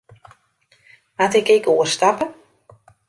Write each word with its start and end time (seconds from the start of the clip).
Moat 1.17 1.33
ik 1.39 1.47
ek 1.57 1.65
oerstappe? 1.73 2.25